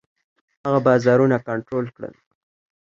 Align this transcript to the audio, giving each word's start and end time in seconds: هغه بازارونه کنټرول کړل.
هغه 0.65 0.79
بازارونه 0.87 1.37
کنټرول 1.47 1.85
کړل. 1.95 2.13